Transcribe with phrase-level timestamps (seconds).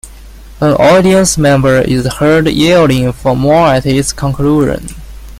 [0.59, 4.87] An audience member is heard yelling for more at its conclusion.